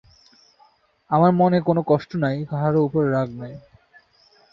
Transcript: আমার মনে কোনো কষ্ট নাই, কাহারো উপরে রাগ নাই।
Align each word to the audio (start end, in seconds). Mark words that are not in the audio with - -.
আমার 1.11 1.31
মনে 1.31 1.57
কোনো 1.61 1.81
কষ্ট 1.87 2.11
নাই, 2.15 2.37
কাহারো 2.49 2.79
উপরে 2.87 3.07
রাগ 3.09 3.29
নাই। 3.41 3.53